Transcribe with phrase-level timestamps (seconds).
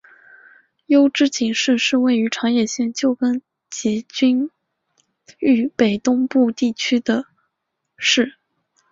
[0.87, 4.49] 筱之井市是位于长野县旧更级郡
[5.37, 7.27] 域北东部地区的
[7.97, 8.33] 市。